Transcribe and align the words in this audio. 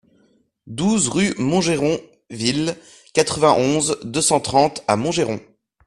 douze 0.65 1.09
rue 1.09 1.35
Montgeron-Ville, 1.37 2.75
quatre-vingt-onze, 3.13 3.99
deux 4.03 4.19
cent 4.21 4.39
trente 4.39 4.83
à 4.87 4.95
Montgeron 4.95 5.39